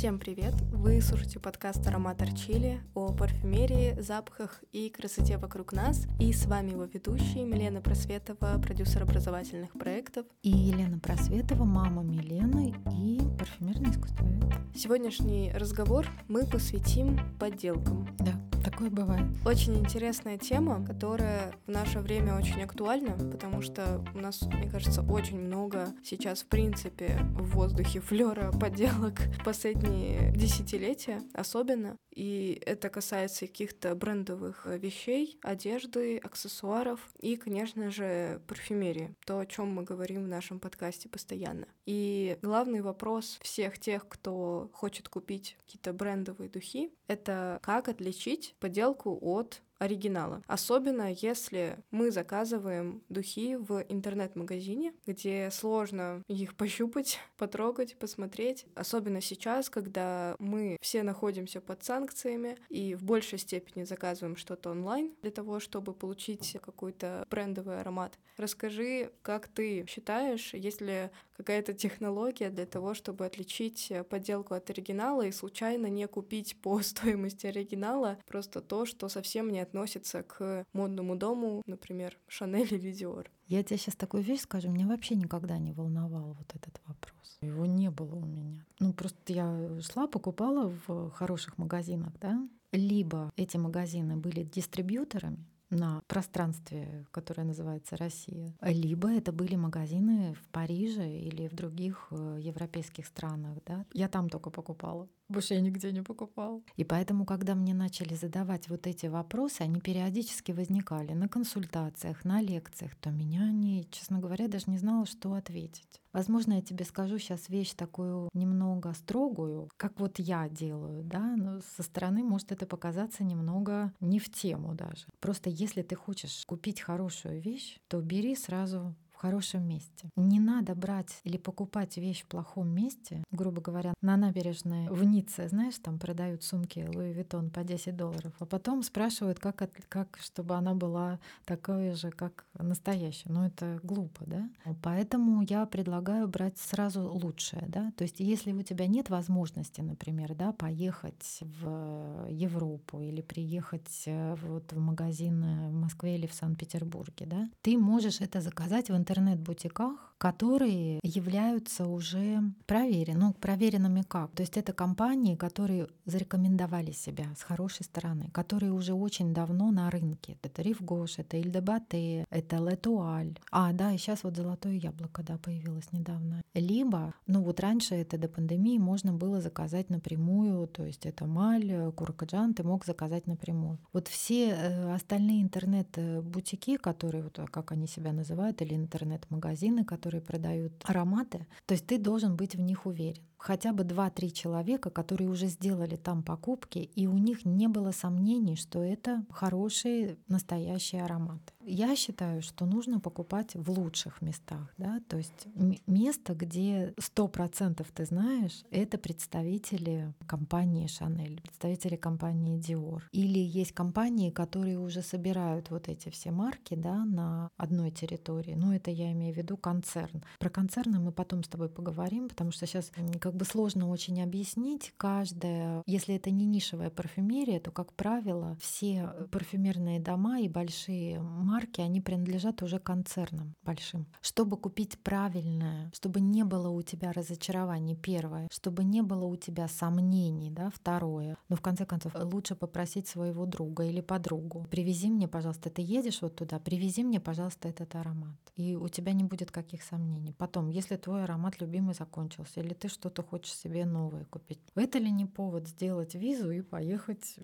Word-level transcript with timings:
Всем 0.00 0.18
привет! 0.18 0.54
Вы 0.72 1.02
слушаете 1.02 1.38
подкаст 1.40 1.86
«Аромат 1.86 2.22
Чили» 2.34 2.80
о 2.94 3.12
парфюмерии, 3.12 4.00
запахах 4.00 4.64
и 4.72 4.88
красоте 4.88 5.36
вокруг 5.36 5.74
нас. 5.74 6.06
И 6.18 6.32
с 6.32 6.46
вами 6.46 6.70
его 6.70 6.84
ведущие 6.84 7.44
Милена 7.44 7.82
Просветова, 7.82 8.58
продюсер 8.62 9.02
образовательных 9.02 9.72
проектов. 9.72 10.24
И 10.42 10.48
Елена 10.48 10.98
Просветова, 10.98 11.64
мама 11.64 12.02
Милены 12.02 12.74
и 12.90 13.20
парфюмерный 13.38 13.90
искусствовед. 13.90 14.42
Сегодняшний 14.74 15.52
разговор 15.54 16.06
мы 16.28 16.46
посвятим 16.46 17.18
подделкам. 17.38 18.08
Да, 18.20 18.32
такое 18.64 18.88
бывает. 18.88 19.26
Очень 19.44 19.80
интересная 19.80 20.38
тема, 20.38 20.82
которая 20.82 21.52
в 21.66 21.70
наше 21.70 21.98
время 22.00 22.36
очень 22.36 22.62
актуальна, 22.62 23.18
потому 23.30 23.60
что 23.60 24.02
у 24.14 24.18
нас, 24.18 24.40
мне 24.42 24.70
кажется, 24.70 25.02
очень 25.02 25.38
много 25.38 25.88
сейчас, 26.02 26.40
в 26.40 26.46
принципе, 26.46 27.18
в 27.34 27.50
воздухе 27.54 28.00
флера 28.00 28.50
подделок 28.52 29.20
последние 29.44 29.89
десятилетия 30.34 31.22
особенно. 31.34 31.96
И 32.10 32.60
это 32.66 32.88
касается 32.88 33.46
каких-то 33.46 33.94
брендовых 33.94 34.66
вещей, 34.66 35.38
одежды, 35.42 36.18
аксессуаров 36.18 37.00
и, 37.20 37.36
конечно 37.36 37.90
же, 37.90 38.42
парфюмерии. 38.46 39.14
То, 39.26 39.38
о 39.38 39.46
чем 39.46 39.68
мы 39.72 39.82
говорим 39.82 40.24
в 40.24 40.28
нашем 40.28 40.60
подкасте 40.60 41.08
постоянно. 41.08 41.66
И 41.86 42.38
главный 42.42 42.82
вопрос 42.82 43.38
всех 43.42 43.78
тех, 43.78 44.08
кто 44.08 44.70
хочет 44.72 45.08
купить 45.08 45.56
какие-то 45.60 45.92
брендовые 45.92 46.50
духи, 46.50 46.92
это 47.06 47.58
как 47.62 47.88
отличить 47.88 48.54
подделку 48.58 49.18
от 49.20 49.62
оригинала. 49.80 50.42
Особенно 50.46 51.12
если 51.12 51.78
мы 51.90 52.10
заказываем 52.12 53.02
духи 53.08 53.56
в 53.56 53.82
интернет-магазине, 53.88 54.92
где 55.06 55.50
сложно 55.50 56.22
их 56.28 56.54
пощупать, 56.54 57.18
потрогать, 57.38 57.96
посмотреть. 57.98 58.66
Особенно 58.74 59.20
сейчас, 59.20 59.70
когда 59.70 60.36
мы 60.38 60.76
все 60.82 61.02
находимся 61.02 61.60
под 61.60 61.82
санкциями 61.82 62.58
и 62.68 62.94
в 62.94 63.02
большей 63.02 63.38
степени 63.38 63.84
заказываем 63.84 64.36
что-то 64.36 64.70
онлайн 64.70 65.14
для 65.22 65.30
того, 65.30 65.60
чтобы 65.60 65.94
получить 65.94 66.58
какой-то 66.62 67.26
брендовый 67.30 67.80
аромат. 67.80 68.18
Расскажи, 68.36 69.10
как 69.22 69.48
ты 69.48 69.86
считаешь, 69.88 70.52
есть 70.52 70.82
ли 70.82 71.10
какая-то 71.36 71.72
технология 71.72 72.50
для 72.50 72.66
того, 72.66 72.92
чтобы 72.92 73.24
отличить 73.24 73.90
подделку 74.10 74.54
от 74.54 74.68
оригинала 74.68 75.22
и 75.22 75.32
случайно 75.32 75.86
не 75.86 76.06
купить 76.06 76.60
по 76.60 76.80
стоимости 76.82 77.46
оригинала 77.46 78.18
просто 78.26 78.60
то, 78.60 78.84
что 78.84 79.08
совсем 79.08 79.50
не 79.50 79.60
относится 79.70 80.22
к 80.22 80.66
модному 80.72 81.16
дому, 81.16 81.62
например, 81.66 82.18
Шанель 82.26 82.74
или 82.74 82.92
Диор. 82.92 83.30
Я 83.46 83.62
тебе 83.62 83.78
сейчас 83.78 83.94
такую 83.94 84.22
вещь 84.22 84.40
скажу, 84.40 84.68
меня 84.68 84.86
вообще 84.86 85.14
никогда 85.14 85.58
не 85.58 85.72
волновал 85.72 86.36
вот 86.38 86.54
этот 86.54 86.80
вопрос. 86.86 87.38
Его 87.40 87.66
не 87.66 87.90
было 87.90 88.16
у 88.16 88.26
меня. 88.26 88.64
Ну, 88.80 88.92
просто 88.92 89.32
я 89.32 89.80
шла, 89.80 90.06
покупала 90.06 90.72
в 90.86 91.10
хороших 91.10 91.58
магазинах, 91.58 92.12
да, 92.20 92.48
либо 92.72 93.32
эти 93.36 93.56
магазины 93.56 94.16
были 94.16 94.42
дистрибьюторами, 94.42 95.46
на 95.70 96.02
пространстве, 96.08 97.06
которое 97.12 97.44
называется 97.44 97.96
Россия. 97.96 98.52
Либо 98.60 99.08
это 99.08 99.30
были 99.30 99.54
магазины 99.54 100.34
в 100.34 100.48
Париже 100.48 101.08
или 101.08 101.46
в 101.46 101.54
других 101.54 102.08
э, 102.10 102.38
европейских 102.40 103.06
странах. 103.06 103.56
Да? 103.64 103.86
Я 103.92 104.08
там 104.08 104.28
только 104.28 104.50
покупала. 104.50 105.08
Больше 105.30 105.54
я 105.54 105.60
нигде 105.60 105.92
не 105.92 106.02
покупала. 106.02 106.60
И 106.76 106.82
поэтому, 106.82 107.24
когда 107.24 107.54
мне 107.54 107.72
начали 107.72 108.14
задавать 108.14 108.68
вот 108.68 108.88
эти 108.88 109.06
вопросы, 109.06 109.60
они 109.62 109.80
периодически 109.80 110.50
возникали 110.50 111.12
на 111.12 111.28
консультациях, 111.28 112.24
на 112.24 112.42
лекциях, 112.42 112.96
то 112.96 113.10
меня 113.10 113.44
они, 113.44 113.86
честно 113.92 114.18
говоря, 114.18 114.48
даже 114.48 114.64
не 114.66 114.76
знала, 114.76 115.06
что 115.06 115.34
ответить. 115.34 116.00
Возможно, 116.12 116.54
я 116.54 116.62
тебе 116.62 116.84
скажу 116.84 117.18
сейчас 117.18 117.48
вещь 117.48 117.74
такую 117.74 118.28
немного 118.34 118.92
строгую, 118.94 119.70
как 119.76 120.00
вот 120.00 120.18
я 120.18 120.48
делаю, 120.48 121.04
да, 121.04 121.36
но 121.36 121.60
со 121.76 121.84
стороны 121.84 122.24
может 122.24 122.50
это 122.50 122.66
показаться 122.66 123.22
немного 123.22 123.92
не 124.00 124.18
в 124.18 124.32
тему 124.32 124.74
даже. 124.74 125.06
Просто 125.20 125.48
если 125.48 125.82
ты 125.82 125.94
хочешь 125.94 126.42
купить 126.44 126.80
хорошую 126.80 127.40
вещь, 127.40 127.78
то 127.86 128.00
бери 128.00 128.34
сразу 128.34 128.96
хорошем 129.20 129.68
месте. 129.68 130.10
Не 130.16 130.40
надо 130.40 130.74
брать 130.74 131.20
или 131.24 131.36
покупать 131.36 131.98
вещь 131.98 132.22
в 132.22 132.26
плохом 132.26 132.68
месте, 132.68 133.22
грубо 133.30 133.60
говоря, 133.60 133.92
на 134.00 134.16
набережной 134.16 134.88
в 134.88 135.04
Ницце, 135.04 135.48
знаешь, 135.48 135.78
там 135.78 135.98
продают 135.98 136.42
сумки 136.42 136.86
Луи 136.94 137.12
Виттон 137.12 137.50
по 137.50 137.62
10 137.62 137.96
долларов, 137.96 138.32
а 138.38 138.46
потом 138.46 138.82
спрашивают, 138.82 139.38
как, 139.38 139.56
как 139.88 140.18
чтобы 140.22 140.54
она 140.54 140.74
была 140.74 141.20
такой 141.44 141.92
же, 141.92 142.10
как 142.10 142.46
настоящая. 142.58 143.30
Ну, 143.30 143.44
это 143.44 143.78
глупо, 143.82 144.24
да? 144.26 144.48
Поэтому 144.82 145.42
я 145.42 145.66
предлагаю 145.66 146.26
брать 146.26 146.58
сразу 146.58 147.02
лучшее, 147.02 147.64
да? 147.68 147.92
То 147.96 148.04
есть 148.04 148.20
если 148.20 148.52
у 148.52 148.62
тебя 148.62 148.86
нет 148.86 149.10
возможности, 149.10 149.82
например, 149.82 150.34
да, 150.34 150.52
поехать 150.52 151.40
в 151.42 152.26
Европу 152.30 153.00
или 153.00 153.20
приехать 153.20 154.04
э, 154.06 154.34
вот 154.42 154.72
в 154.72 154.78
магазин 154.78 155.68
в 155.68 155.72
Москве 155.72 156.16
или 156.16 156.26
в 156.26 156.32
Санкт-Петербурге, 156.32 157.26
да, 157.26 157.50
ты 157.60 157.76
можешь 157.76 158.20
это 158.20 158.40
заказать 158.40 158.88
в 158.88 158.96
интернете 158.96 159.09
интернет-бутиках, 159.10 160.14
которые 160.18 161.00
являются 161.02 161.86
уже 161.86 162.42
проверенными. 162.66 163.20
Ну, 163.20 163.32
проверенными 163.32 164.02
как? 164.02 164.30
То 164.32 164.42
есть 164.42 164.56
это 164.56 164.72
компании, 164.72 165.34
которые 165.34 165.88
зарекомендовали 166.04 166.92
себя 166.92 167.24
с 167.36 167.42
хорошей 167.42 167.84
стороны, 167.84 168.28
которые 168.32 168.72
уже 168.72 168.92
очень 168.92 169.32
давно 169.32 169.70
на 169.70 169.90
рынке. 169.90 170.36
Это 170.42 170.62
Ривгош, 170.62 171.18
это 171.18 171.38
Ильдебате, 171.38 172.26
это 172.30 172.56
Летуаль. 172.56 173.38
А, 173.50 173.72
да, 173.72 173.92
и 173.92 173.98
сейчас 173.98 174.22
вот 174.24 174.36
золотое 174.36 174.74
яблоко, 174.74 175.22
да, 175.22 175.38
появилось 175.38 175.92
недавно. 175.92 176.42
Либо, 176.54 177.14
ну 177.26 177.42
вот 177.42 177.60
раньше 177.60 177.94
это 177.94 178.18
до 178.18 178.28
пандемии 178.28 178.78
можно 178.78 179.12
было 179.12 179.40
заказать 179.40 179.90
напрямую, 179.90 180.66
то 180.68 180.84
есть 180.84 181.06
это 181.06 181.26
Маль, 181.26 181.92
Куракаджан, 181.96 182.54
ты 182.54 182.62
мог 182.62 182.84
заказать 182.84 183.26
напрямую. 183.26 183.78
Вот 183.92 184.08
все 184.08 184.50
э, 184.50 184.94
остальные 184.94 185.42
интернет-бутики, 185.42 186.76
которые, 186.76 187.24
вот 187.24 187.40
как 187.50 187.72
они 187.72 187.86
себя 187.86 188.12
называют, 188.12 188.60
или 188.60 188.74
интернет 188.74 188.99
интернет-магазины, 189.00 189.84
которые 189.84 190.20
продают 190.20 190.72
ароматы. 190.84 191.46
То 191.66 191.74
есть 191.74 191.86
ты 191.86 191.98
должен 191.98 192.36
быть 192.36 192.54
в 192.54 192.60
них 192.60 192.86
уверен 192.86 193.22
хотя 193.40 193.72
бы 193.72 193.84
2-3 193.84 194.30
человека, 194.30 194.90
которые 194.90 195.30
уже 195.30 195.46
сделали 195.46 195.96
там 195.96 196.22
покупки, 196.22 196.78
и 196.78 197.06
у 197.06 197.16
них 197.16 197.44
не 197.44 197.68
было 197.68 197.90
сомнений, 197.90 198.56
что 198.56 198.82
это 198.82 199.24
хорошие 199.30 200.18
настоящие 200.28 201.02
ароматы. 201.02 201.52
Я 201.62 201.94
считаю, 201.96 202.42
что 202.42 202.66
нужно 202.66 203.00
покупать 203.00 203.54
в 203.54 203.70
лучших 203.70 204.22
местах, 204.22 204.72
да, 204.78 205.00
то 205.08 205.18
есть 205.18 205.46
место, 205.86 206.34
где 206.34 206.94
100% 206.98 207.86
ты 207.94 208.04
знаешь, 208.04 208.64
это 208.70 208.98
представители 208.98 210.12
компании 210.26 210.86
Chanel, 210.86 211.40
представители 211.42 211.96
компании 211.96 212.58
Dior. 212.58 213.02
Или 213.12 213.38
есть 213.38 213.72
компании, 213.72 214.30
которые 214.30 214.78
уже 214.78 215.02
собирают 215.02 215.70
вот 215.70 215.88
эти 215.88 216.08
все 216.08 216.30
марки, 216.30 216.74
да, 216.74 217.04
на 217.04 217.50
одной 217.56 217.90
территории. 217.90 218.54
Ну, 218.54 218.72
это 218.72 218.90
я 218.90 219.12
имею 219.12 219.34
в 219.34 219.36
виду 219.36 219.56
концерн. 219.56 220.22
Про 220.38 220.50
концерны 220.50 220.98
мы 220.98 221.12
потом 221.12 221.44
с 221.44 221.48
тобой 221.48 221.68
поговорим, 221.68 222.28
потому 222.28 222.50
что 222.52 222.66
сейчас 222.66 222.90
как 223.30 223.36
бы 223.36 223.44
сложно 223.44 223.88
очень 223.88 224.20
объяснить. 224.20 224.92
Каждая, 224.96 225.84
если 225.86 226.16
это 226.16 226.32
не 226.32 226.46
нишевая 226.46 226.90
парфюмерия, 226.90 227.60
то, 227.60 227.70
как 227.70 227.92
правило, 227.92 228.56
все 228.60 229.14
парфюмерные 229.30 230.00
дома 230.00 230.40
и 230.40 230.48
большие 230.48 231.20
марки, 231.20 231.80
они 231.80 232.00
принадлежат 232.00 232.60
уже 232.64 232.80
концернам 232.80 233.54
большим. 233.62 234.06
Чтобы 234.20 234.56
купить 234.56 234.98
правильное, 234.98 235.92
чтобы 235.94 236.20
не 236.20 236.42
было 236.42 236.70
у 236.70 236.82
тебя 236.82 237.12
разочарований, 237.12 237.94
первое, 237.94 238.48
чтобы 238.50 238.82
не 238.82 239.00
было 239.00 239.26
у 239.26 239.36
тебя 239.36 239.68
сомнений, 239.68 240.50
да, 240.50 240.72
второе. 240.74 241.36
Но 241.48 241.54
в 241.54 241.60
конце 241.60 241.86
концов 241.86 242.12
лучше 242.16 242.56
попросить 242.56 243.06
своего 243.06 243.46
друга 243.46 243.84
или 243.84 244.00
подругу. 244.00 244.66
Привези 244.70 245.08
мне, 245.08 245.28
пожалуйста, 245.28 245.70
ты 245.70 245.82
едешь 245.82 246.20
вот 246.20 246.34
туда, 246.34 246.58
привези 246.58 247.04
мне, 247.04 247.20
пожалуйста, 247.20 247.68
этот 247.68 247.94
аромат. 247.94 248.34
И 248.56 248.74
у 248.74 248.88
тебя 248.88 249.12
не 249.12 249.22
будет 249.22 249.52
каких 249.52 249.84
сомнений. 249.84 250.34
Потом, 250.36 250.68
если 250.68 250.96
твой 250.96 251.22
аромат 251.22 251.60
любимый 251.60 251.94
закончился, 251.94 252.58
или 252.58 252.74
ты 252.74 252.88
что-то 252.88 253.19
что 253.20 253.28
хочешь 253.28 253.54
себе 253.54 253.84
новое 253.84 254.24
купить. 254.24 254.60
Это 254.74 254.98
ли 254.98 255.10
не 255.10 255.26
повод 255.26 255.68
сделать 255.68 256.14
визу 256.14 256.50
и 256.50 256.62
поехать, 256.62 257.36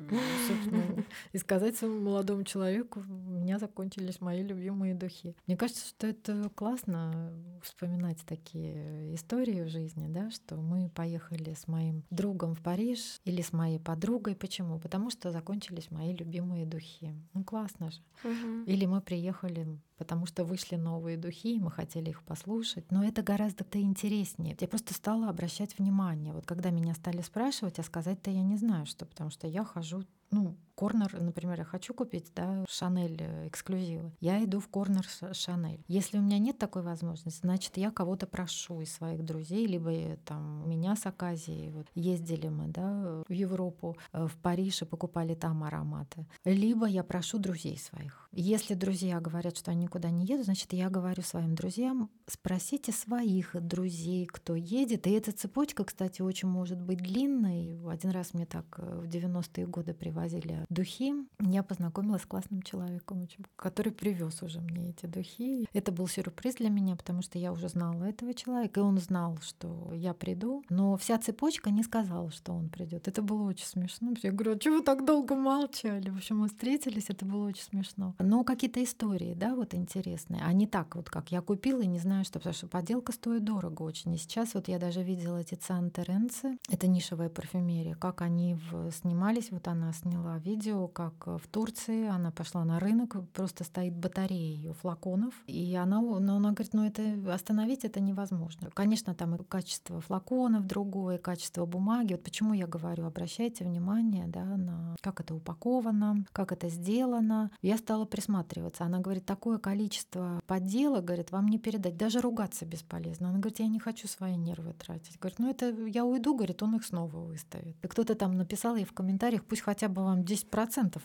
собственно, 0.49 1.05
и 1.33 1.39
сказать 1.39 1.77
своему 1.77 2.01
молодому 2.01 2.45
человеку, 2.45 3.01
у 3.01 3.31
меня 3.31 3.59
закончились 3.59 4.21
мои 4.21 4.43
любимые 4.43 4.95
духи. 4.95 5.37
Мне 5.47 5.57
кажется, 5.57 5.87
что 5.89 6.07
это 6.07 6.51
классно 6.55 7.33
вспоминать 7.63 8.19
такие 8.27 9.15
истории 9.15 9.63
в 9.63 9.69
жизни, 9.69 10.07
да, 10.09 10.31
что 10.31 10.57
мы 10.57 10.89
поехали 10.89 11.55
с 11.55 11.69
моим 11.69 12.05
другом 12.11 12.55
в 12.55 12.63
Париж 12.63 13.21
или 13.25 13.43
с 13.43 13.53
моей 13.53 13.79
подругой. 13.79 14.35
Почему? 14.35 14.79
Потому 14.79 15.11
что 15.11 15.33
закончились 15.33 15.91
мои 15.91 16.15
любимые 16.15 16.67
духи. 16.67 17.15
Ну 17.35 17.45
классно 17.45 17.91
же. 17.91 18.01
Угу. 18.25 18.65
Или 18.67 18.87
мы 18.87 19.01
приехали 19.01 19.79
потому 19.99 20.27
что 20.27 20.45
вышли 20.45 20.77
новые 20.77 21.17
духи, 21.17 21.57
и 21.57 21.61
мы 21.61 21.71
хотели 21.71 22.11
их 22.11 22.23
послушать. 22.23 22.91
Но 22.91 23.05
это 23.05 23.23
гораздо-то 23.23 23.81
интереснее. 23.81 24.57
Я 24.61 24.69
просто 24.69 24.95
стала 24.95 25.29
обращать 25.29 25.66
внимание. 25.79 26.33
Вот 26.33 26.47
когда 26.47 26.71
меня 26.71 26.95
стали 26.95 27.23
спрашивать, 27.23 27.79
а 27.79 27.83
сказать-то 27.83 28.31
я 28.31 28.43
не 28.43 28.57
знаю, 28.57 28.87
что, 28.87 29.07
потому 29.07 29.31
что 29.31 29.47
я 29.47 29.65
хожу 29.65 30.05
ну, 30.31 30.57
корнер, 30.77 31.21
например, 31.21 31.59
я 31.59 31.65
хочу 31.65 31.95
купить, 31.95 32.31
да, 32.37 32.65
Шанель 32.69 33.17
э, 33.21 33.49
эксклюзивы, 33.49 34.13
я 34.21 34.45
иду 34.45 34.61
в 34.61 34.69
корнер 34.69 35.07
Шанель. 35.33 35.83
Если 35.89 36.19
у 36.19 36.23
меня 36.23 36.39
нет 36.39 36.59
такой 36.59 36.83
возможности, 36.83 37.41
значит, 37.41 37.77
я 37.77 37.91
кого-то 37.91 38.27
прошу 38.27 38.83
из 38.83 38.93
своих 38.93 39.25
друзей, 39.25 39.67
либо 39.67 39.91
э, 39.91 40.17
там 40.25 40.69
меня 40.69 40.95
с 40.95 41.07
Аказией, 41.07 41.71
вот 41.71 41.87
ездили 41.95 42.49
мы, 42.49 42.69
да, 42.69 43.23
в 43.27 43.33
Европу, 43.33 43.97
э, 44.13 44.27
в 44.27 44.37
Париж 44.37 44.83
и 44.83 44.85
покупали 44.85 45.35
там 45.35 45.65
ароматы. 45.65 46.27
Либо 46.45 46.87
я 46.87 47.03
прошу 47.03 47.39
друзей 47.39 47.79
своих. 47.79 48.29
Если 48.33 48.75
друзья 48.75 49.19
говорят, 49.21 49.57
что 49.57 49.71
они 49.71 49.85
никуда 49.85 50.11
не 50.11 50.27
едут, 50.27 50.45
значит, 50.45 50.75
я 50.75 50.91
говорю 50.91 51.23
своим 51.23 51.55
друзьям, 51.55 52.11
спросите 52.27 52.93
своих 52.93 53.55
друзей, 53.55 54.27
кто 54.27 54.55
едет. 54.55 55.07
И 55.07 55.11
эта 55.11 55.33
цепочка, 55.33 55.85
кстати, 55.85 56.21
очень 56.21 56.49
может 56.49 56.83
быть 56.83 56.99
длинной. 56.99 57.81
Один 57.89 58.11
раз 58.11 58.35
мне 58.35 58.45
так 58.45 58.79
в 58.79 59.05
90-е 59.05 59.67
годы 59.67 59.95
привозили 59.95 60.66
духи. 60.69 61.15
Я 61.41 61.63
познакомилась 61.63 62.23
с 62.23 62.27
классным 62.27 62.63
человеком, 62.63 63.27
который 63.57 63.93
привез 63.93 64.43
уже 64.43 64.61
мне 64.61 64.91
эти 64.91 65.07
духи. 65.07 65.69
Это 65.73 65.93
был 65.93 66.09
сюрприз 66.09 66.57
для 66.57 66.71
меня, 66.71 66.97
потому 66.97 67.23
что 67.23 67.39
я 67.39 67.53
уже 67.53 67.69
знала 67.69 68.05
этого 68.05 68.35
человека, 68.35 68.81
и 68.81 68.83
он 68.83 68.99
знал, 68.99 69.39
что 69.43 69.93
я 69.95 70.15
приду. 70.15 70.65
Но 70.69 70.97
вся 70.97 71.19
цепочка 71.19 71.71
не 71.71 71.83
сказала, 71.83 72.31
что 72.31 72.53
он 72.53 72.69
придет. 72.69 73.09
Это 73.09 73.23
было 73.23 73.43
очень 73.49 73.67
смешно. 73.67 74.15
Я 74.23 74.33
говорю, 74.33 74.57
а 74.57 74.59
чего 74.59 74.77
вы 74.77 74.83
так 74.83 75.05
долго 75.05 75.35
молчали? 75.35 76.11
В 76.11 76.17
общем, 76.17 76.39
мы 76.39 76.49
встретились, 76.49 77.07
это 77.09 77.25
было 77.25 77.49
очень 77.49 77.65
смешно. 77.65 78.15
Но 78.19 78.45
какие-то 78.45 78.83
истории, 78.83 79.35
да, 79.35 79.55
вот 79.55 79.75
интересные. 79.75 80.43
А 80.45 80.53
не 80.53 80.67
так 80.67 80.97
вот, 80.97 81.11
как 81.11 81.33
я 81.33 81.41
купила 81.41 81.81
и 81.81 81.87
не 81.87 81.99
знаю, 81.99 82.25
что, 82.25 82.39
потому 82.39 82.55
что 82.55 82.67
подделка 82.67 83.13
стоит 83.13 83.45
дорого 83.45 83.83
очень. 83.83 84.15
И 84.15 84.19
сейчас 84.19 84.55
вот 84.55 84.69
я 84.69 84.79
даже 84.79 85.03
видела 85.03 85.39
эти 85.39 85.55
Цантеренцы, 85.55 86.59
это 86.69 86.87
нишевая 86.87 87.29
парфюмерия, 87.29 87.95
как 87.95 88.23
они 88.23 88.55
в... 88.55 88.91
снимались. 88.91 89.51
Вот 89.51 89.69
она 89.69 89.93
сняла 89.93 90.39
видео, 90.39 90.56
как 90.93 91.27
в 91.27 91.49
Турции 91.51 92.07
она 92.07 92.31
пошла 92.31 92.65
на 92.65 92.79
рынок, 92.79 93.17
просто 93.33 93.65
стоит 93.65 93.95
батарея 93.95 94.57
ее 94.57 94.73
флаконов, 94.75 95.35
и 95.47 95.75
она, 95.75 96.01
но 96.01 96.37
она 96.37 96.53
говорит, 96.53 96.75
ну 96.75 96.85
это 96.85 97.35
остановить 97.35 97.85
это 97.85 98.01
невозможно. 98.01 98.71
Конечно, 98.75 99.15
там 99.15 99.35
и 99.35 99.45
качество 99.45 100.01
флаконов 100.01 100.67
другое, 100.67 101.19
качество 101.19 101.67
бумаги. 101.67 102.15
Вот 102.15 102.23
почему 102.23 102.55
я 102.55 102.67
говорю, 102.67 103.07
обращайте 103.07 103.65
внимание, 103.65 104.27
да, 104.27 104.45
на 104.45 104.97
как 105.01 105.21
это 105.21 105.35
упаковано, 105.35 106.25
как 106.33 106.53
это 106.53 106.69
сделано. 106.69 107.51
Я 107.63 107.79
стала 107.79 108.05
присматриваться. 108.05 108.85
Она 108.85 108.99
говорит, 108.99 109.25
такое 109.25 109.59
количество 109.59 110.41
подделок, 110.47 111.05
говорит, 111.05 111.31
вам 111.31 111.49
не 111.49 111.59
передать, 111.59 111.97
даже 111.97 112.21
ругаться 112.21 112.65
бесполезно. 112.67 113.29
Она 113.29 113.39
говорит, 113.39 113.61
я 113.61 113.69
не 113.69 113.79
хочу 113.79 114.09
свои 114.09 114.37
нервы 114.37 114.73
тратить. 114.73 115.19
Говорит, 115.19 115.39
ну 115.39 115.51
это 115.51 115.71
я 115.87 116.05
уйду, 116.05 116.35
говорит, 116.35 116.63
он 116.63 116.77
их 116.77 116.85
снова 116.85 117.17
выставит. 117.17 117.77
И 117.83 117.89
кто-то 117.89 118.15
там 118.15 118.37
написал 118.37 118.77
ей 118.77 118.85
в 118.85 118.93
комментариях, 118.93 119.45
пусть 119.45 119.63
хотя 119.63 119.89
бы 119.89 120.03
вам 120.03 120.21
10% 120.21 120.46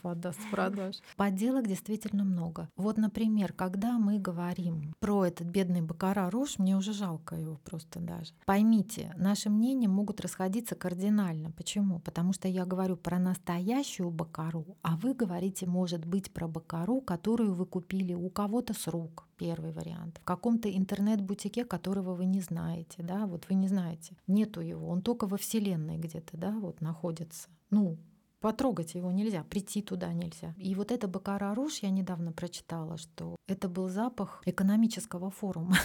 отдаст 0.03 0.39
в 0.39 0.51
продаж. 0.51 0.95
Подделок 1.17 1.67
действительно 1.67 2.23
много. 2.23 2.69
Вот, 2.75 2.97
например, 2.97 3.53
когда 3.53 3.97
мы 3.97 4.19
говорим 4.19 4.93
про 4.99 5.25
этот 5.25 5.47
бедный 5.47 5.81
Бакара 5.81 6.29
Руш, 6.29 6.59
мне 6.59 6.77
уже 6.77 6.93
жалко 6.93 7.35
его 7.35 7.59
просто 7.63 7.99
даже. 7.99 8.33
Поймите, 8.45 9.13
наши 9.17 9.49
мнения 9.49 9.87
могут 9.87 10.21
расходиться 10.21 10.75
кардинально. 10.75 11.51
Почему? 11.51 11.99
Потому 11.99 12.33
что 12.33 12.47
я 12.47 12.65
говорю 12.65 12.97
про 12.97 13.19
настоящую 13.19 14.09
Бакару, 14.11 14.65
а 14.81 14.97
вы 14.97 15.13
говорите, 15.13 15.65
может 15.65 16.05
быть, 16.05 16.31
про 16.31 16.47
Бакару, 16.47 17.01
которую 17.01 17.53
вы 17.53 17.65
купили 17.65 18.13
у 18.13 18.29
кого-то 18.29 18.73
с 18.73 18.87
рук, 18.87 19.27
первый 19.37 19.71
вариант. 19.71 20.19
В 20.21 20.25
каком-то 20.25 20.69
интернет-бутике, 20.69 21.65
которого 21.65 22.13
вы 22.13 22.25
не 22.25 22.41
знаете, 22.41 23.03
да, 23.03 23.25
вот 23.25 23.45
вы 23.49 23.55
не 23.55 23.67
знаете, 23.67 24.15
нету 24.27 24.61
его, 24.61 24.87
он 24.87 25.01
только 25.01 25.25
во 25.27 25.37
Вселенной 25.37 25.97
где-то, 25.97 26.37
да, 26.37 26.51
вот 26.51 26.81
находится. 26.81 27.49
Ну, 27.69 27.97
Потрогать 28.41 28.95
его 28.95 29.11
нельзя, 29.11 29.43
прийти 29.43 29.83
туда 29.83 30.11
нельзя. 30.13 30.55
И 30.57 30.73
вот 30.73 30.91
это 30.91 31.07
Бакара 31.07 31.53
Руш 31.53 31.77
я 31.83 31.91
недавно 31.91 32.31
прочитала, 32.31 32.97
что 32.97 33.35
это 33.47 33.69
был 33.69 33.87
запах 33.87 34.41
экономического 34.45 35.29
форума. 35.29 35.75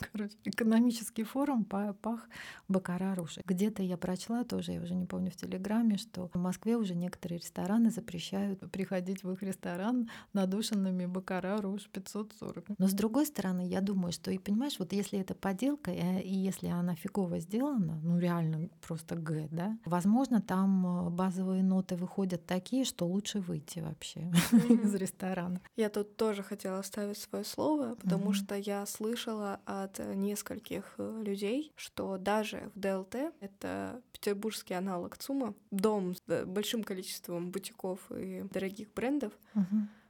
Короче, 0.12 0.34
экономический 0.44 1.24
форум 1.24 1.64
пах 1.64 2.28
Бакара 2.68 3.14
Руш. 3.14 3.38
Где-то 3.44 3.82
я 3.82 3.98
прочла 3.98 4.44
тоже, 4.44 4.72
я 4.72 4.80
уже 4.80 4.94
не 4.94 5.04
помню 5.04 5.30
в 5.30 5.36
Телеграме, 5.36 5.98
что 5.98 6.30
в 6.32 6.38
Москве 6.38 6.76
уже 6.76 6.94
некоторые 6.94 7.38
рестораны 7.38 7.90
запрещают 7.90 8.60
приходить 8.70 9.22
в 9.22 9.30
их 9.32 9.42
ресторан 9.42 10.08
надушенными 10.32 11.04
Бакара 11.04 11.60
Руш 11.60 11.88
540. 11.92 12.78
Но 12.78 12.88
с 12.88 12.92
другой 12.92 13.26
стороны, 13.26 13.66
я 13.66 13.82
думаю, 13.82 14.12
что 14.12 14.30
и 14.30 14.38
понимаешь, 14.38 14.78
вот 14.78 14.92
если 14.94 15.18
это 15.18 15.34
подделка, 15.34 15.90
э, 15.90 16.22
и 16.22 16.34
если 16.34 16.68
она 16.68 16.94
фигово 16.94 17.40
сделана, 17.40 18.00
ну 18.02 18.18
реально 18.18 18.70
просто 18.86 19.16
Г, 19.16 19.48
да, 19.50 19.78
возможно, 19.84 20.40
там 20.40 21.08
э, 21.08 21.10
базовые 21.10 21.62
ноты 21.62 21.96
выходят 22.06 22.46
такие, 22.46 22.84
что 22.84 23.04
лучше 23.04 23.40
выйти 23.40 23.80
вообще 23.80 24.20
из 24.84 24.94
ресторана. 24.94 25.60
Я 25.74 25.88
тут 25.88 26.16
тоже 26.16 26.44
хотела 26.44 26.78
оставить 26.78 27.18
свое 27.18 27.44
слово, 27.44 27.96
потому 27.96 28.32
что 28.32 28.54
я 28.54 28.86
слышала 28.86 29.60
от 29.64 29.98
нескольких 29.98 30.94
э, 30.98 31.22
людей, 31.24 31.72
что 31.74 32.16
даже 32.16 32.70
в 32.74 32.78
ДЛТ, 32.78 33.16
это 33.40 34.00
петербургский 34.12 34.74
аналог 34.74 35.16
ЦУМа, 35.18 35.54
дом 35.72 36.14
с 36.14 36.22
э, 36.28 36.44
большим 36.44 36.84
количеством 36.84 37.50
бутиков 37.50 37.98
и 38.12 38.44
дорогих 38.52 38.92
брендов, 38.94 39.32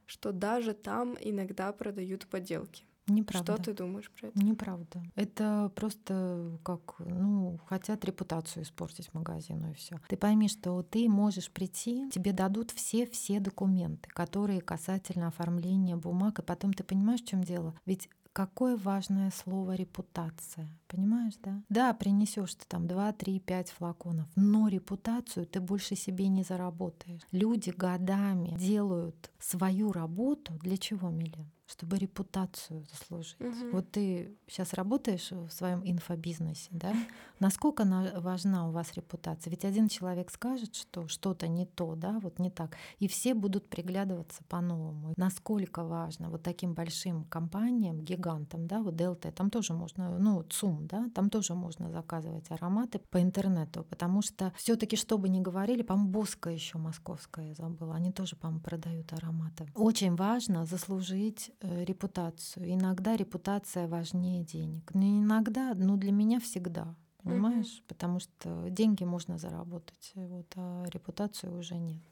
что 0.05 0.31
даже 0.31 0.73
там 0.73 1.17
иногда 1.19 1.71
продают 1.73 2.27
подделки. 2.27 2.86
Неправда. 3.07 3.53
Что 3.53 3.63
ты 3.63 3.73
думаешь 3.73 4.11
про 4.11 4.27
это? 4.27 4.39
Неправда. 4.43 5.03
Это 5.15 5.71
просто 5.75 6.57
как, 6.63 6.95
ну, 6.99 7.59
хотят 7.65 8.03
репутацию 8.05 8.63
испортить 8.63 9.13
магазину 9.13 9.71
и 9.71 9.73
все. 9.73 9.99
Ты 10.09 10.17
пойми, 10.17 10.49
что 10.49 10.83
ты 10.83 11.07
можешь 11.07 11.49
прийти, 11.49 12.09
тебе 12.11 12.33
дадут 12.33 12.71
все-все 12.71 13.39
документы, 13.39 14.09
которые 14.09 14.61
касательно 14.61 15.27
оформления 15.27 15.95
бумаг, 15.95 16.39
и 16.39 16.41
потом 16.41 16.73
ты 16.73 16.83
понимаешь, 16.83 17.21
в 17.21 17.27
чем 17.27 17.43
дело? 17.43 17.73
Ведь 17.85 18.09
какое 18.33 18.77
важное 18.77 19.31
слово 19.31 19.73
репутация. 19.73 20.69
Понимаешь, 20.87 21.33
да? 21.43 21.63
Да, 21.69 21.93
принесешь 21.93 22.53
ты 22.53 22.65
там 22.67 22.87
2, 22.87 23.13
3, 23.13 23.39
5 23.39 23.69
флаконов, 23.71 24.27
но 24.35 24.67
репутацию 24.67 25.47
ты 25.47 25.59
больше 25.59 25.95
себе 25.95 26.27
не 26.27 26.43
заработаешь. 26.43 27.21
Люди 27.31 27.71
годами 27.71 28.55
делают 28.55 29.31
свою 29.39 29.91
работу 29.91 30.53
для 30.61 30.77
чего, 30.77 31.09
Милен? 31.09 31.49
Чтобы 31.67 31.97
репутацию 31.97 32.83
заслужить. 32.85 33.39
Угу. 33.39 33.71
Вот 33.73 33.91
ты 33.91 34.35
сейчас 34.47 34.73
работаешь 34.73 35.31
в 35.31 35.49
своем 35.49 35.81
инфобизнесе, 35.83 36.69
да? 36.71 36.93
Насколько 37.39 37.83
важна 38.15 38.67
у 38.67 38.71
вас 38.71 38.93
репутация? 38.93 39.51
Ведь 39.51 39.65
один 39.65 39.89
человек 39.89 40.31
скажет, 40.31 40.75
что 40.75 41.07
что-то 41.07 41.47
не 41.47 41.65
то, 41.65 41.95
да, 41.95 42.19
вот 42.21 42.39
не 42.39 42.49
так, 42.49 42.77
и 42.99 43.07
все 43.07 43.33
будут 43.33 43.69
приглядываться 43.69 44.43
по-новому. 44.47 45.13
Насколько 45.17 45.83
важно 45.83 46.29
вот 46.29 46.41
таким 46.43 46.73
большим 46.73 47.25
компаниям, 47.25 48.01
гигантам, 48.01 48.65
да, 48.67 48.81
вот 48.81 48.95
Delta, 48.95 49.31
там 49.31 49.49
тоже 49.49 49.73
можно, 49.73 50.17
ну, 50.17 50.43
ЦУМ, 50.43 50.87
да, 50.87 51.09
там 51.13 51.29
тоже 51.29 51.53
можно 51.53 51.91
заказывать 51.91 52.49
ароматы 52.49 52.99
по 53.09 53.21
интернету, 53.21 53.85
потому 53.89 54.21
что 54.21 54.53
все-таки, 54.55 54.95
что 54.95 55.17
бы 55.17 55.27
ни 55.27 55.41
говорили, 55.41 55.81
по-моему, 55.81 56.11
Боска 56.11 56.49
еще 56.49 56.77
московская, 56.77 57.49
я 57.49 57.55
забыла, 57.55 57.95
они 57.95 58.11
тоже, 58.11 58.35
по-моему, 58.35 58.61
продают 58.61 59.11
ароматы. 59.13 59.67
Очень 59.75 60.15
важно 60.15 60.65
заслужить 60.65 61.51
репутацию. 61.61 62.73
Иногда 62.73 63.15
репутация 63.15 63.87
важнее 63.87 64.43
денег. 64.43 64.91
Но 64.93 65.05
иногда, 65.05 65.73
ну 65.75 65.97
для 65.97 66.11
меня 66.11 66.39
всегда, 66.39 66.95
понимаешь? 67.23 67.79
Mm-hmm. 67.79 67.87
Потому 67.87 68.19
что 68.19 68.69
деньги 68.69 69.03
можно 69.03 69.37
заработать, 69.37 70.11
вот, 70.15 70.51
а 70.55 70.85
репутацию 70.89 71.57
уже 71.57 71.75
нет. 71.75 72.03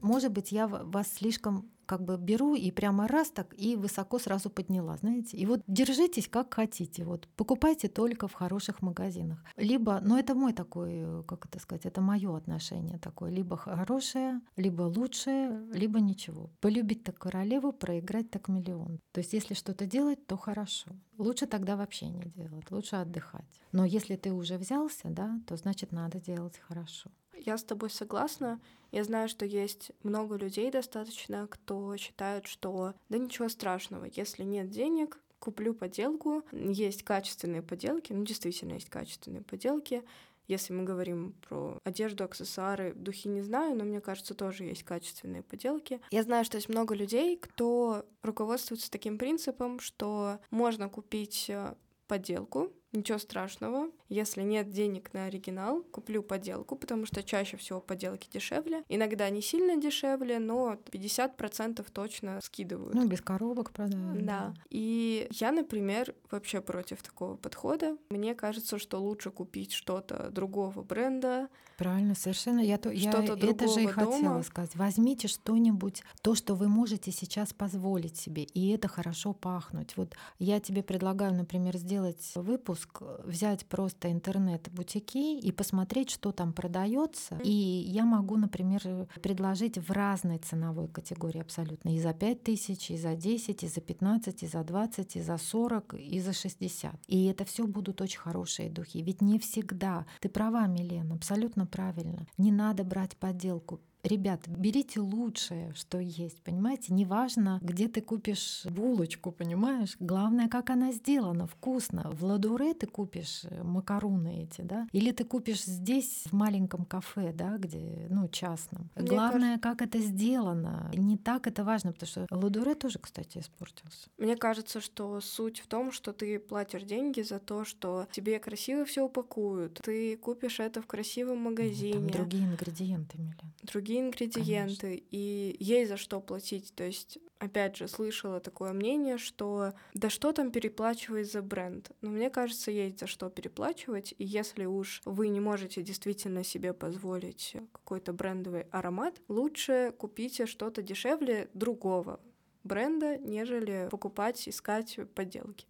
Может 0.00 0.32
быть, 0.32 0.52
я 0.52 0.66
вас 0.68 1.12
слишком 1.14 1.70
как 1.86 2.04
бы 2.04 2.16
беру 2.16 2.54
и 2.54 2.70
прямо 2.70 3.08
раз 3.08 3.30
так 3.30 3.54
и 3.56 3.76
высоко 3.76 4.18
сразу 4.18 4.50
подняла, 4.50 4.96
знаете. 4.96 5.36
И 5.36 5.46
вот 5.46 5.60
держитесь 5.66 6.28
как 6.28 6.54
хотите, 6.54 7.04
вот 7.04 7.28
покупайте 7.36 7.88
только 7.88 8.28
в 8.28 8.34
хороших 8.34 8.82
магазинах. 8.82 9.44
Либо, 9.56 10.00
ну 10.02 10.16
это 10.16 10.34
мой 10.34 10.52
такой, 10.52 11.24
как 11.24 11.46
это 11.46 11.58
сказать, 11.58 11.86
это 11.86 12.00
мое 12.00 12.36
отношение 12.36 12.98
такое, 12.98 13.30
либо 13.30 13.56
хорошее, 13.56 14.40
либо 14.56 14.82
лучшее, 14.82 15.66
либо 15.72 16.00
ничего. 16.00 16.50
Полюбить 16.60 17.04
так 17.04 17.18
королеву, 17.18 17.72
проиграть 17.72 18.30
так 18.30 18.48
миллион. 18.48 19.00
То 19.12 19.20
есть 19.20 19.32
если 19.32 19.54
что-то 19.54 19.86
делать, 19.86 20.26
то 20.26 20.36
хорошо. 20.36 20.90
Лучше 21.18 21.46
тогда 21.46 21.76
вообще 21.76 22.08
не 22.08 22.24
делать, 22.24 22.70
лучше 22.70 22.96
отдыхать. 22.96 23.60
Но 23.72 23.84
если 23.84 24.16
ты 24.16 24.32
уже 24.32 24.58
взялся, 24.58 25.08
да, 25.10 25.40
то 25.46 25.56
значит 25.56 25.92
надо 25.92 26.20
делать 26.20 26.58
хорошо. 26.58 27.10
Я 27.38 27.58
с 27.58 27.64
тобой 27.64 27.90
согласна. 27.90 28.60
Я 28.92 29.04
знаю, 29.04 29.28
что 29.28 29.44
есть 29.44 29.90
много 30.02 30.36
людей 30.36 30.70
достаточно, 30.70 31.46
кто 31.48 31.96
считают, 31.96 32.46
что 32.46 32.94
да 33.08 33.18
ничего 33.18 33.48
страшного, 33.48 34.06
если 34.14 34.44
нет 34.44 34.70
денег, 34.70 35.18
куплю 35.38 35.74
поделку. 35.74 36.42
Есть 36.52 37.02
качественные 37.02 37.62
поделки, 37.62 38.12
ну 38.12 38.24
действительно 38.24 38.74
есть 38.74 38.88
качественные 38.88 39.42
поделки. 39.42 40.02
Если 40.46 40.74
мы 40.74 40.84
говорим 40.84 41.34
про 41.48 41.78
одежду, 41.84 42.24
аксессуары, 42.24 42.92
духи 42.94 43.28
не 43.28 43.40
знаю, 43.40 43.76
но 43.76 43.84
мне 43.84 44.00
кажется, 44.00 44.34
тоже 44.34 44.64
есть 44.64 44.82
качественные 44.82 45.42
поделки. 45.42 46.00
Я 46.10 46.22
знаю, 46.22 46.44
что 46.44 46.56
есть 46.56 46.68
много 46.68 46.94
людей, 46.94 47.36
кто 47.36 48.04
руководствуется 48.22 48.90
таким 48.90 49.16
принципом, 49.16 49.80
что 49.80 50.38
можно 50.50 50.90
купить 50.90 51.46
э, 51.48 51.74
подделку, 52.06 52.72
ничего 52.92 53.18
страшного. 53.18 53.90
Если 54.14 54.42
нет 54.42 54.70
денег 54.70 55.12
на 55.12 55.24
оригинал, 55.26 55.82
куплю 55.90 56.22
подделку, 56.22 56.76
потому 56.76 57.04
что 57.04 57.22
чаще 57.22 57.56
всего 57.56 57.80
подделки 57.80 58.28
дешевле. 58.32 58.84
Иногда 58.88 59.28
не 59.28 59.42
сильно 59.42 59.76
дешевле, 59.76 60.38
но 60.38 60.78
50% 60.90 61.84
точно 61.92 62.40
скидывают. 62.40 62.94
Ну, 62.94 63.06
без 63.06 63.20
коробок 63.20 63.72
продают. 63.72 64.24
Да. 64.24 64.54
И 64.70 65.26
я, 65.32 65.50
например, 65.52 66.14
вообще 66.30 66.60
против 66.60 67.02
такого 67.02 67.36
подхода. 67.36 67.96
Мне 68.08 68.34
кажется, 68.34 68.78
что 68.78 68.98
лучше 69.00 69.30
купить 69.30 69.72
что-то 69.72 70.30
другого 70.30 70.82
бренда. 70.82 71.48
Правильно, 71.76 72.14
совершенно. 72.14 72.60
Я, 72.60 72.78
то, 72.78 72.90
я 72.90 73.10
это 73.10 73.68
же 73.68 73.82
и 73.82 73.86
хотела 73.86 74.20
дома. 74.20 74.42
сказать. 74.42 74.76
Возьмите 74.76 75.28
что-нибудь, 75.28 76.02
то, 76.22 76.34
что 76.34 76.54
вы 76.54 76.68
можете 76.68 77.10
сейчас 77.10 77.52
позволить 77.52 78.16
себе, 78.16 78.44
и 78.44 78.70
это 78.70 78.86
хорошо 78.86 79.32
пахнуть. 79.32 79.96
Вот 79.96 80.14
я 80.38 80.60
тебе 80.60 80.82
предлагаю, 80.82 81.34
например, 81.34 81.76
сделать 81.76 82.32
выпуск, 82.36 83.02
взять 83.24 83.66
просто 83.66 84.03
интернет-бутики 84.10 85.38
и 85.38 85.52
посмотреть, 85.52 86.10
что 86.10 86.32
там 86.32 86.52
продается. 86.52 87.38
И 87.42 87.50
я 87.50 88.04
могу, 88.04 88.36
например, 88.36 89.08
предложить 89.22 89.78
в 89.78 89.90
разной 89.90 90.38
ценовой 90.38 90.88
категории 90.88 91.40
абсолютно. 91.40 91.94
И 91.94 92.00
за 92.00 92.12
5 92.12 92.42
тысяч, 92.42 92.90
и 92.90 92.96
за 92.96 93.14
10, 93.14 93.62
и 93.62 93.68
за 93.68 93.80
15, 93.80 94.42
и 94.42 94.46
за 94.46 94.64
20, 94.64 95.16
и 95.16 95.20
за 95.20 95.38
40, 95.38 95.94
и 95.94 96.20
за 96.20 96.32
60. 96.32 96.94
И 97.06 97.26
это 97.26 97.44
все 97.44 97.66
будут 97.66 98.00
очень 98.00 98.20
хорошие 98.20 98.70
духи. 98.70 99.02
Ведь 99.02 99.22
не 99.22 99.38
всегда. 99.38 100.06
Ты 100.20 100.28
права, 100.28 100.66
Милен, 100.66 101.12
абсолютно 101.12 101.66
правильно. 101.66 102.26
Не 102.38 102.52
надо 102.52 102.84
брать 102.84 103.16
подделку 103.16 103.80
ребят, 104.04 104.46
берите 104.48 105.00
лучшее, 105.00 105.72
что 105.74 105.98
есть, 105.98 106.42
понимаете? 106.42 106.92
Неважно, 106.92 107.58
где 107.62 107.88
ты 107.88 108.00
купишь 108.00 108.62
булочку, 108.64 109.32
понимаешь? 109.32 109.96
Главное, 109.98 110.48
как 110.48 110.70
она 110.70 110.92
сделана, 110.92 111.46
вкусно. 111.46 112.10
В 112.12 112.24
Ладуре 112.24 112.74
ты 112.74 112.86
купишь 112.86 113.44
э, 113.44 113.62
макаруны 113.62 114.44
эти, 114.44 114.60
да? 114.62 114.86
Или 114.92 115.12
ты 115.12 115.24
купишь 115.24 115.64
здесь, 115.64 116.24
в 116.26 116.32
маленьком 116.32 116.84
кафе, 116.84 117.32
да, 117.32 117.56
где, 117.58 118.06
ну, 118.10 118.28
частном. 118.28 118.90
Мне 118.94 119.08
Главное, 119.08 119.58
кажется... 119.58 119.62
как 119.62 119.82
это 119.82 119.98
сделано. 119.98 120.90
Не 120.94 121.16
так 121.16 121.46
это 121.46 121.64
важно, 121.64 121.92
потому 121.92 122.08
что 122.08 122.26
Ладуре 122.30 122.74
тоже, 122.74 122.98
кстати, 122.98 123.38
испортился. 123.38 124.08
Мне 124.18 124.36
кажется, 124.36 124.80
что 124.80 125.20
суть 125.20 125.60
в 125.60 125.66
том, 125.66 125.92
что 125.92 126.12
ты 126.12 126.38
платишь 126.38 126.82
деньги 126.82 127.22
за 127.22 127.38
то, 127.38 127.64
что 127.64 128.06
тебе 128.10 128.38
красиво 128.38 128.84
все 128.84 129.04
упакуют. 129.04 129.80
Ты 129.82 130.16
купишь 130.16 130.60
это 130.60 130.82
в 130.82 130.86
красивом 130.86 131.38
магазине. 131.38 131.98
Ну, 131.98 132.08
там 132.08 132.22
другие 132.22 132.44
ингредиенты, 132.44 133.18
Миля. 133.18 133.34
Другие 133.62 133.93
другие 133.94 134.00
ингредиенты, 134.00 134.80
Конечно. 134.80 135.06
и 135.10 135.56
ей 135.58 135.86
за 135.86 135.96
что 135.96 136.20
платить. 136.20 136.74
То 136.74 136.84
есть, 136.84 137.18
опять 137.38 137.76
же, 137.76 137.88
слышала 137.88 138.40
такое 138.40 138.72
мнение, 138.72 139.18
что 139.18 139.72
да 139.94 140.10
что 140.10 140.32
там 140.32 140.50
переплачивать 140.50 141.30
за 141.30 141.42
бренд. 141.42 141.90
Но 142.00 142.10
мне 142.10 142.30
кажется, 142.30 142.70
есть 142.70 143.00
за 143.00 143.06
что 143.06 143.30
переплачивать, 143.30 144.14
и 144.18 144.24
если 144.24 144.64
уж 144.64 145.02
вы 145.04 145.28
не 145.28 145.40
можете 145.40 145.82
действительно 145.82 146.44
себе 146.44 146.72
позволить 146.72 147.56
какой-то 147.72 148.12
брендовый 148.12 148.62
аромат, 148.70 149.20
лучше 149.28 149.92
купите 149.96 150.46
что-то 150.46 150.82
дешевле 150.82 151.48
другого 151.54 152.20
бренда, 152.64 153.18
нежели 153.18 153.88
покупать, 153.90 154.48
искать 154.48 154.98
подделки. 155.14 155.66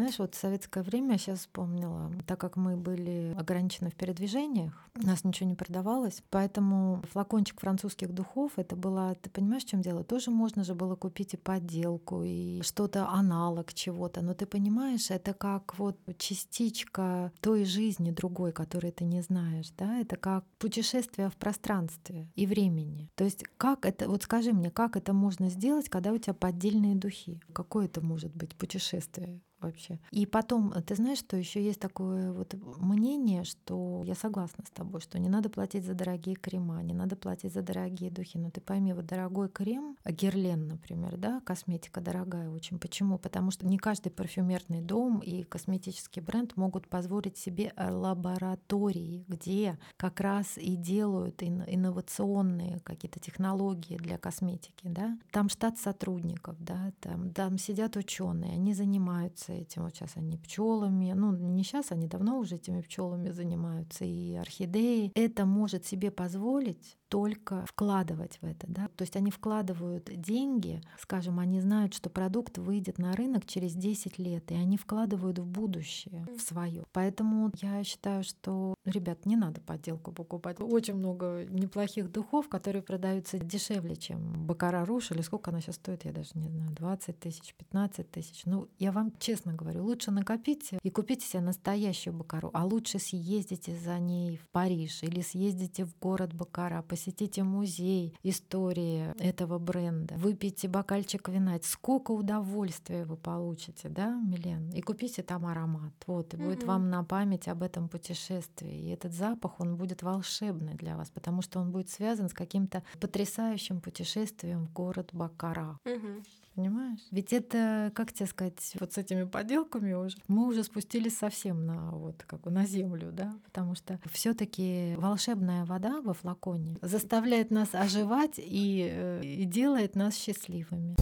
Знаешь, 0.00 0.18
вот 0.18 0.34
в 0.34 0.38
советское 0.38 0.82
время, 0.82 1.12
я 1.12 1.18
сейчас 1.18 1.40
вспомнила, 1.40 2.10
так 2.26 2.40
как 2.40 2.56
мы 2.56 2.76
были 2.76 3.34
ограничены 3.38 3.90
в 3.90 3.94
передвижениях, 3.94 4.88
у 4.98 5.06
нас 5.06 5.24
ничего 5.24 5.48
не 5.48 5.54
продавалось, 5.54 6.22
поэтому 6.30 7.02
флакончик 7.12 7.60
французских 7.60 8.14
духов, 8.14 8.52
это 8.56 8.76
было, 8.76 9.14
ты 9.20 9.28
понимаешь, 9.28 9.64
в 9.64 9.68
чем 9.68 9.82
дело? 9.82 10.02
Тоже 10.02 10.30
можно 10.30 10.64
же 10.64 10.74
было 10.74 10.96
купить 10.96 11.34
и 11.34 11.36
подделку, 11.36 12.22
и 12.22 12.62
что-то 12.62 13.08
аналог 13.08 13.74
чего-то, 13.74 14.22
но 14.22 14.32
ты 14.32 14.46
понимаешь, 14.46 15.10
это 15.10 15.34
как 15.34 15.78
вот 15.78 15.98
частичка 16.16 17.30
той 17.40 17.66
жизни 17.66 18.10
другой, 18.10 18.52
которой 18.52 18.92
ты 18.92 19.04
не 19.04 19.20
знаешь, 19.20 19.70
да, 19.76 19.98
это 19.98 20.16
как 20.16 20.44
путешествие 20.58 21.28
в 21.28 21.36
пространстве 21.36 22.28
и 22.36 22.46
времени. 22.46 23.10
То 23.16 23.24
есть 23.24 23.44
как 23.58 23.84
это, 23.84 24.08
вот 24.08 24.22
скажи 24.22 24.52
мне, 24.52 24.70
как 24.70 24.96
это 24.96 25.12
можно 25.12 25.50
сделать, 25.50 25.90
когда 25.90 26.12
у 26.12 26.18
тебя 26.18 26.32
поддельные 26.32 26.94
духи? 26.94 27.42
Какое 27.52 27.84
это 27.84 28.00
может 28.00 28.34
быть 28.34 28.56
путешествие? 28.56 29.42
Вообще. 29.60 29.98
И 30.10 30.26
потом, 30.26 30.72
ты 30.86 30.94
знаешь, 30.94 31.18
что 31.18 31.36
еще 31.36 31.62
есть 31.62 31.80
такое 31.80 32.32
вот 32.32 32.54
мнение, 32.78 33.44
что 33.44 34.02
я 34.04 34.14
согласна 34.14 34.64
с 34.66 34.70
тобой, 34.70 35.00
что 35.00 35.18
не 35.18 35.28
надо 35.28 35.50
платить 35.50 35.84
за 35.84 35.94
дорогие 35.94 36.36
крема, 36.36 36.82
не 36.82 36.94
надо 36.94 37.16
платить 37.16 37.52
за 37.52 37.62
дорогие 37.62 38.10
духи. 38.10 38.38
Но 38.38 38.50
ты 38.50 38.60
пойми, 38.60 38.92
вот 38.92 39.06
дорогой 39.06 39.48
крем, 39.48 39.96
Герлен, 40.04 40.68
например, 40.68 41.16
да, 41.16 41.40
косметика 41.40 42.00
дорогая 42.00 42.50
очень. 42.50 42.78
Почему? 42.78 43.18
Потому 43.18 43.50
что 43.50 43.66
не 43.66 43.78
каждый 43.78 44.10
парфюмерный 44.10 44.80
дом 44.80 45.18
и 45.18 45.42
косметический 45.42 46.22
бренд 46.22 46.56
могут 46.56 46.88
позволить 46.88 47.36
себе 47.36 47.72
лаборатории, 47.76 49.24
где 49.28 49.78
как 49.96 50.20
раз 50.20 50.56
и 50.56 50.76
делают 50.76 51.42
инновационные 51.42 52.80
какие-то 52.80 53.20
технологии 53.20 53.96
для 53.96 54.18
косметики, 54.18 54.88
да. 54.88 55.18
Там 55.30 55.48
штат 55.48 55.78
сотрудников, 55.78 56.56
да, 56.58 56.92
там, 57.00 57.30
там 57.30 57.58
сидят 57.58 57.96
ученые, 57.96 58.52
они 58.54 58.74
занимаются 58.74 59.49
занимаются 59.50 59.60
этим. 59.60 59.82
Вот 59.82 59.94
сейчас 59.94 60.16
они 60.16 60.36
пчелами. 60.36 61.12
Ну, 61.12 61.32
не 61.32 61.62
сейчас, 61.62 61.92
они 61.92 62.06
давно 62.06 62.38
уже 62.38 62.56
этими 62.56 62.80
пчелами 62.80 63.30
занимаются. 63.30 64.04
И 64.04 64.34
орхидеи. 64.34 65.12
Это 65.14 65.46
может 65.46 65.86
себе 65.86 66.10
позволить 66.10 66.96
только 67.10 67.66
вкладывать 67.66 68.38
в 68.40 68.46
это. 68.46 68.66
Да? 68.68 68.88
То 68.96 69.02
есть 69.02 69.16
они 69.16 69.30
вкладывают 69.30 70.04
деньги, 70.04 70.80
скажем, 70.98 71.40
они 71.40 71.60
знают, 71.60 71.92
что 71.92 72.08
продукт 72.08 72.56
выйдет 72.56 72.98
на 72.98 73.12
рынок 73.14 73.46
через 73.46 73.74
10 73.74 74.18
лет, 74.18 74.50
и 74.52 74.54
они 74.54 74.76
вкладывают 74.76 75.40
в 75.40 75.44
будущее, 75.44 76.24
в 76.36 76.40
свое. 76.40 76.84
Поэтому 76.92 77.50
я 77.60 77.82
считаю, 77.82 78.22
что, 78.22 78.74
ребят, 78.84 79.26
не 79.26 79.36
надо 79.36 79.60
подделку 79.60 80.12
покупать. 80.12 80.60
Очень 80.60 80.94
много 80.94 81.44
неплохих 81.50 82.12
духов, 82.12 82.48
которые 82.48 82.82
продаются 82.82 83.38
дешевле, 83.38 83.96
чем 83.96 84.46
Бакара 84.46 84.84
Руш, 84.84 85.10
или 85.10 85.22
сколько 85.22 85.50
она 85.50 85.60
сейчас 85.60 85.74
стоит, 85.76 86.04
я 86.04 86.12
даже 86.12 86.30
не 86.34 86.48
знаю, 86.48 86.70
20 86.70 87.18
тысяч, 87.18 87.54
15 87.56 88.08
тысяч. 88.08 88.42
Ну, 88.44 88.68
я 88.78 88.92
вам 88.92 89.12
честно 89.18 89.52
говорю, 89.52 89.84
лучше 89.84 90.12
накопите 90.12 90.78
и 90.80 90.90
купите 90.90 91.26
себе 91.26 91.42
настоящую 91.42 92.14
Бакару, 92.14 92.50
а 92.54 92.64
лучше 92.64 93.00
съездите 93.00 93.74
за 93.74 93.98
ней 93.98 94.36
в 94.36 94.48
Париж 94.50 95.02
или 95.02 95.22
съездите 95.22 95.84
в 95.84 95.98
город 95.98 96.32
Бакара, 96.34 96.82
посетите 96.82 96.99
музей 97.42 98.14
истории 98.22 99.14
этого 99.18 99.58
бренда, 99.58 100.14
выпейте 100.16 100.68
бокальчик 100.68 101.28
вина. 101.28 101.58
Сколько 101.62 102.12
удовольствия 102.12 103.04
вы 103.04 103.16
получите, 103.16 103.88
да, 103.88 104.10
Милен? 104.10 104.70
И 104.70 104.80
купите 104.80 105.22
там 105.22 105.46
аромат. 105.46 105.92
Вот, 106.06 106.34
и 106.34 106.36
будет 106.36 106.60
угу. 106.60 106.68
вам 106.68 106.90
на 106.90 107.04
память 107.04 107.48
об 107.48 107.62
этом 107.62 107.88
путешествии. 107.88 108.72
И 108.72 108.88
этот 108.90 109.12
запах, 109.12 109.60
он 109.60 109.76
будет 109.76 110.02
волшебный 110.02 110.74
для 110.74 110.96
вас, 110.96 111.10
потому 111.10 111.42
что 111.42 111.60
он 111.60 111.70
будет 111.72 111.90
связан 111.90 112.28
с 112.28 112.34
каким-то 112.34 112.82
потрясающим 113.00 113.80
путешествием 113.80 114.66
в 114.66 114.72
город 114.72 115.10
Бакара. 115.12 115.78
Угу 115.84 116.22
понимаешь? 116.54 117.00
Ведь 117.10 117.32
это, 117.32 117.92
как 117.94 118.12
тебе 118.12 118.26
сказать, 118.26 118.76
вот 118.78 118.92
с 118.92 118.98
этими 118.98 119.24
поделками 119.24 119.92
уже 119.92 120.16
мы 120.28 120.46
уже 120.46 120.64
спустились 120.64 121.16
совсем 121.16 121.66
на 121.66 121.90
вот 121.92 122.22
как 122.26 122.44
на 122.46 122.66
землю, 122.66 123.10
да, 123.12 123.34
потому 123.44 123.74
что 123.74 124.00
все-таки 124.12 124.94
волшебная 124.96 125.64
вода 125.64 126.00
во 126.00 126.14
флаконе 126.14 126.76
заставляет 126.82 127.50
нас 127.50 127.74
оживать 127.74 128.38
и, 128.38 128.88
э, 128.90 129.22
и 129.24 129.44
делает 129.44 129.94
нас 129.94 130.16
счастливыми. 130.16 130.96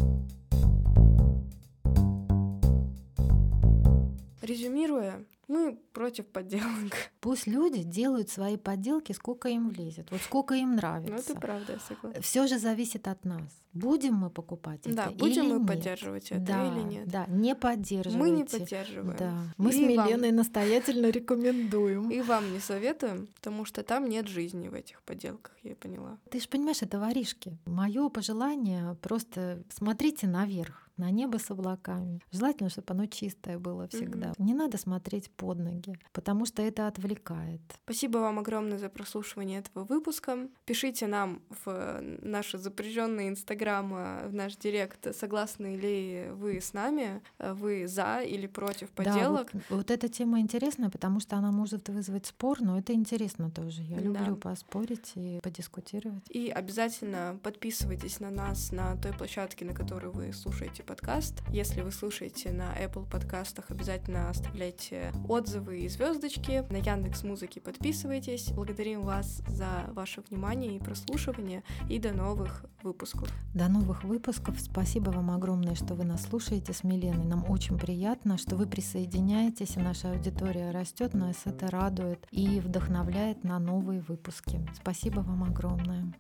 Резюмируя, 4.43 5.25
мы 5.49 5.77
против 5.93 6.27
подделок. 6.27 6.93
Пусть 7.21 7.47
люди 7.47 7.83
делают 7.83 8.31
свои 8.31 8.57
подделки, 8.57 9.13
сколько 9.13 9.49
им 9.49 9.71
влезет, 9.71 10.11
вот 10.11 10.21
сколько 10.21 10.55
им 10.55 10.77
нравится. 10.77 11.15
Ну, 11.15 11.21
это 11.21 11.35
правда, 11.35 11.73
я 11.73 11.79
согласна. 11.81 12.23
Все 12.23 12.47
же 12.47 12.59
зависит 12.59 13.09
от 13.09 13.25
нас. 13.25 13.63
Будем 13.73 14.15
мы 14.15 14.31
покупать 14.31 14.81
да, 14.85 15.07
это 15.07 15.13
будем 15.13 15.45
или 15.45 15.53
мы 15.53 15.59
нет? 15.59 15.69
поддерживать 15.69 16.31
это 16.31 16.41
да, 16.41 16.67
или 16.67 16.83
нет? 16.83 17.09
Да, 17.09 17.27
не 17.29 17.55
поддерживайте. 17.55 18.19
Мы 18.19 18.31
не 18.31 18.45
поддерживаем. 18.45 19.17
Да. 19.19 19.35
Мы 19.57 19.71
и 19.71 19.73
с 19.73 19.77
Миленой 19.77 20.29
вам. 20.29 20.37
настоятельно 20.37 21.11
рекомендуем. 21.11 22.11
И 22.11 22.21
вам 22.21 22.53
не 22.53 22.61
советуем, 22.61 23.29
потому 23.35 23.65
что 23.65 23.83
там 23.83 24.09
нет 24.09 24.29
жизни 24.29 24.69
в 24.69 24.75
этих 24.75 25.03
подделках, 25.03 25.55
я 25.63 25.75
поняла. 25.77 26.19
Ты 26.31 26.41
же 26.41 26.49
понимаешь, 26.49 26.83
это 26.83 26.99
воришки. 26.99 27.59
Мое 27.67 28.09
пожелание 28.09 28.97
просто 29.01 29.63
смотрите 29.71 30.27
наверх 30.27 30.88
на 30.99 31.11
небо 31.11 31.39
с 31.39 31.51
облаками. 31.51 32.21
Желательно, 32.31 32.71
чтобы 32.71 32.93
оно 32.95 33.07
чистое 33.07 33.59
было 33.59 33.89
всегда. 33.89 34.29
Mm-hmm. 34.29 34.43
Не 34.43 34.55
надо 34.55 34.79
смотреть 34.79 35.31
под 35.31 35.59
ноги, 35.59 35.99
потому 36.13 36.47
что 36.47 36.63
это 36.63 36.87
отвлекает. 36.87 37.61
Спасибо 37.85 38.19
вам 38.19 38.39
огромное 38.39 38.79
за 38.79 38.89
прослушивание 38.89 39.61
этого 39.61 39.85
выпуска. 39.85 40.49
Пишите 40.65 41.07
нам 41.07 41.43
в 41.65 42.01
наши 42.23 42.59
запряженные 42.59 43.29
инстаграм, 43.29 43.89
в 44.29 44.35
наш 44.35 44.57
директ, 44.57 45.15
согласны 45.15 45.77
ли 45.77 46.29
вы 46.33 46.61
с 46.61 46.73
нами, 46.73 47.23
вы 47.39 47.87
за 47.87 48.21
или 48.21 48.47
против 48.47 48.91
поделок. 48.91 49.51
Да, 49.53 49.61
вот, 49.69 49.79
вот 49.79 49.91
эта 49.91 50.09
тема 50.09 50.41
интересная, 50.41 50.91
потому 50.91 51.21
что 51.21 51.37
она 51.37 51.53
может 51.53 51.89
вызвать 51.89 52.27
спор, 52.27 52.61
но 52.61 52.79
это 52.79 52.93
интересно 52.93 53.51
тоже. 53.51 53.83
Я 53.83 53.99
люблю 53.99 54.35
да. 54.35 54.51
поспорить 54.51 55.13
и 55.15 55.41
подискутировать. 55.43 56.25
И 56.31 56.49
обязательно 56.49 57.39
подписывайтесь 57.43 58.21
на 58.21 58.31
нас 58.31 58.73
на 58.73 58.97
той 58.97 59.13
площадке, 59.13 59.65
на 59.65 59.75
которой 59.75 60.11
вы 60.11 60.33
слушаете 60.33 60.83
подкаст. 60.89 61.43
Если 61.51 61.83
вы 61.83 61.93
слушаете 61.93 62.51
на 62.51 62.75
Apple 62.75 63.07
подкастах, 63.07 63.71
обязательно 63.71 64.31
оставляйте 64.31 65.13
отзывы 65.29 65.81
и 65.81 65.89
звездочки. 65.89 66.65
На 66.71 66.79
Яндекс 66.79 67.25
Музыке 67.25 67.61
подписывайтесь. 67.61 68.53
Благодарим 68.53 69.03
вас 69.03 69.43
за 69.47 69.91
ваше 69.93 70.23
внимание 70.23 70.77
и 70.77 70.79
прослушивание. 70.79 71.63
И 71.91 71.99
до 71.99 72.13
новых 72.15 72.65
выпусков. 72.83 73.31
До 73.53 73.69
новых 73.69 74.03
выпусков. 74.03 74.59
Спасибо 74.59 75.11
вам 75.11 75.31
огромное, 75.31 75.75
что 75.75 75.95
вы 75.95 76.05
нас 76.05 76.23
слушаете 76.23 76.73
с 76.73 76.83
Миленой. 76.83 77.27
Нам 77.27 77.45
очень 77.51 77.79
приятно, 77.79 78.39
что 78.39 78.57
вы 78.57 78.67
присоединяетесь, 78.67 79.77
и 79.77 79.81
наша 79.81 80.13
аудитория 80.13 80.71
растет. 80.71 81.13
Нас 81.13 81.43
это 81.45 81.71
радует 81.71 82.27
и 82.31 82.61
вдохновляет 82.61 83.45
на 83.45 83.59
новые 83.59 84.01
выпуски. 84.01 84.67
Спасибо 84.81 85.21
вам 85.21 85.45
огромное. 85.45 86.15